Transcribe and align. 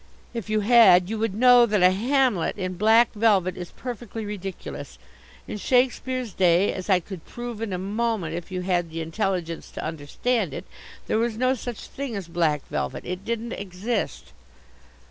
"If 0.33 0.49
you 0.49 0.61
had, 0.61 1.11
you 1.11 1.19
would 1.19 1.35
know 1.35 1.67
that 1.67 1.83
a 1.83 1.91
Hamlet 1.91 2.57
in 2.57 2.73
black 2.73 3.13
velvet 3.13 3.55
is 3.55 3.69
perfectly 3.71 4.25
ridiculous. 4.25 4.97
In 5.47 5.59
Shakespeare's 5.59 6.33
day 6.33 6.73
as 6.73 6.89
I 6.89 6.99
could 6.99 7.23
prove 7.23 7.61
in 7.61 7.71
a 7.71 7.77
moment 7.77 8.33
if 8.33 8.49
you 8.51 8.61
had 8.61 8.89
the 8.89 9.01
intelligence 9.01 9.69
to 9.69 9.85
understand 9.85 10.55
it 10.55 10.65
there 11.05 11.19
was 11.19 11.37
no 11.37 11.53
such 11.53 11.85
thing 11.85 12.15
as 12.15 12.27
black 12.27 12.65
velvet. 12.67 13.05
It 13.05 13.23
didn't 13.23 13.53
exist." 13.53 14.31